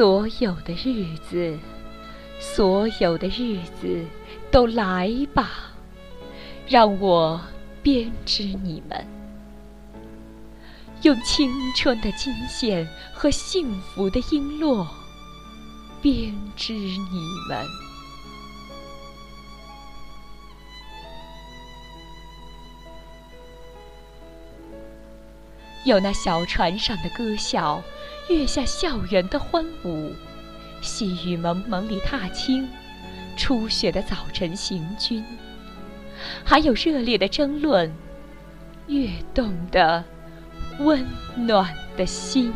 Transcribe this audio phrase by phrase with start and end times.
[0.00, 1.58] 所有的日子，
[2.38, 4.02] 所有的日子，
[4.50, 5.74] 都来吧，
[6.66, 7.38] 让我
[7.82, 9.06] 编织你们，
[11.02, 14.86] 用青春的金线和幸福的璎珞
[16.00, 17.66] 编织你们。
[25.84, 27.82] 有那小船上的歌笑，
[28.28, 30.14] 月下校园的欢舞，
[30.80, 32.68] 细雨蒙蒙里踏青，
[33.36, 35.24] 初雪的早晨行军，
[36.44, 37.92] 还有热烈的争论，
[38.86, 40.04] 跃动的
[40.78, 41.04] 温
[41.36, 42.52] 暖的心，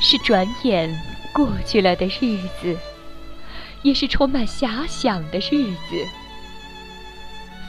[0.00, 0.96] 是转眼
[1.34, 2.76] 过去了的日子。
[3.82, 6.08] 也是充满遐想的日子，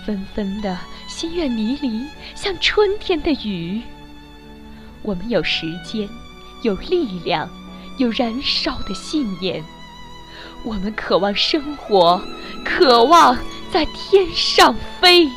[0.06, 3.82] 纷纷的心愿迷离，像春天的雨。
[5.02, 6.08] 我们有时间，
[6.62, 7.50] 有力量，
[7.98, 9.64] 有燃烧的信念。
[10.64, 12.22] 我们渴望生活，
[12.64, 13.36] 渴望
[13.72, 15.28] 在天上飞。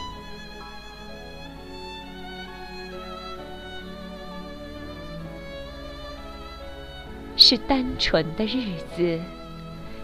[7.37, 9.19] 是单纯的日子。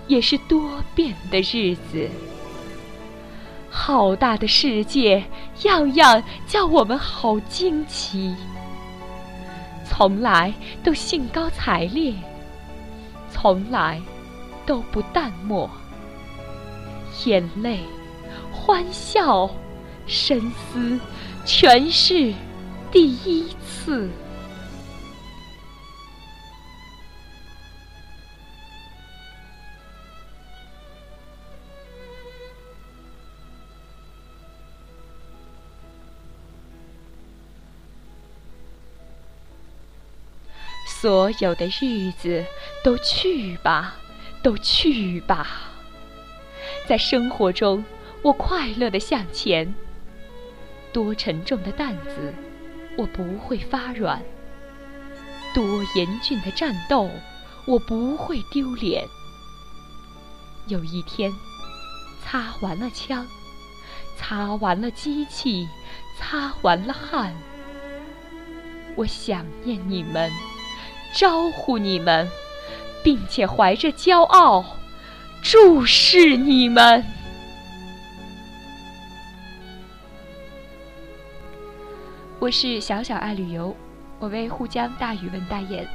[0.06, 2.06] 也是多变的日子，
[3.76, 5.24] 浩大的世界，
[5.64, 8.32] 样样叫我们好惊奇。
[9.84, 12.14] 从来都兴高采烈，
[13.28, 14.00] 从来
[14.64, 15.68] 都不淡漠。
[17.26, 17.80] 眼泪、
[18.52, 19.50] 欢笑、
[20.06, 20.98] 深思，
[21.44, 22.32] 全是
[22.92, 24.08] 第一次。
[41.04, 42.42] 所有的日子
[42.82, 43.96] 都去吧，
[44.42, 45.70] 都去吧。
[46.86, 47.84] 在生活中，
[48.22, 49.74] 我快乐的向前。
[50.94, 52.32] 多沉重的担子，
[52.96, 54.18] 我不会发软；
[55.54, 57.10] 多严峻的战斗，
[57.66, 59.06] 我不会丢脸。
[60.68, 61.30] 有一天，
[62.24, 63.26] 擦完了枪，
[64.16, 65.68] 擦完了机器，
[66.18, 67.34] 擦完了汗，
[68.96, 70.32] 我想念你们。
[71.14, 72.28] 招呼你们，
[73.02, 74.64] 并且怀着骄傲
[75.42, 77.04] 注视你们。
[82.40, 83.74] 我是小小爱旅游，
[84.18, 85.88] 我为沪江大语文代言。